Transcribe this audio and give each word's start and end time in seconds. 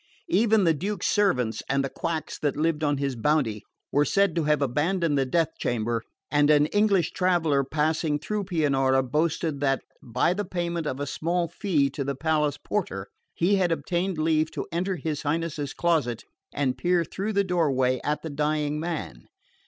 Even 0.29 0.63
the 0.63 0.73
Duke's 0.73 1.05
servants, 1.05 1.61
and 1.69 1.83
the 1.85 1.87
quacks 1.89 2.39
that 2.39 2.57
lived 2.57 2.83
on 2.83 2.97
his 2.97 3.15
bounty, 3.15 3.61
were 3.91 4.03
said 4.03 4.33
to 4.35 4.45
have 4.45 4.59
abandoned 4.59 5.15
the 5.15 5.27
death 5.27 5.49
chamber; 5.59 6.01
and 6.31 6.49
an 6.49 6.65
English 6.65 7.11
traveller 7.11 7.63
passing 7.63 8.17
through 8.17 8.45
Pianura 8.45 9.03
boasted 9.03 9.59
that, 9.59 9.83
by 10.01 10.33
the 10.33 10.43
payment 10.43 10.87
of 10.87 10.99
a 10.99 11.05
small 11.05 11.47
fee 11.47 11.87
to 11.91 12.03
the 12.03 12.15
palace 12.15 12.57
porter, 12.57 13.09
he 13.35 13.57
had 13.57 13.71
obtained 13.71 14.17
leave 14.17 14.49
to 14.49 14.65
enter 14.71 14.95
his 14.95 15.21
Highness's 15.21 15.71
closet 15.75 16.23
and 16.51 16.79
peer 16.79 17.05
through 17.05 17.33
the 17.33 17.43
doorway 17.43 18.01
at 18.03 18.23
the 18.23 18.31
dying 18.31 18.79
man. 18.79 19.27